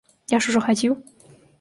[0.33, 0.97] Я ж ужо хадзіў.